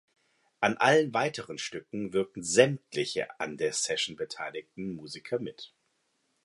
An 0.61 0.77
allen 0.79 1.13
weiteren 1.13 1.59
Stücke 1.59 2.11
wirkten 2.11 2.41
sämtliche 2.41 3.39
an 3.39 3.57
der 3.57 3.71
Session 3.71 4.15
beteiligten 4.15 4.95
Musiker 4.95 5.37
mit. 5.37 5.75